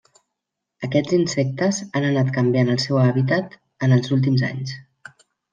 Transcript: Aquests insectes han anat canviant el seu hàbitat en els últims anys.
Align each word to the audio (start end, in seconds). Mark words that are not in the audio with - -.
Aquests 0.87 1.13
insectes 1.17 1.81
han 1.99 2.09
anat 2.09 2.33
canviant 2.39 2.73
el 2.77 2.81
seu 2.87 2.99
hàbitat 3.05 3.57
en 3.89 3.97
els 3.99 4.13
últims 4.19 4.49
anys. 4.53 4.77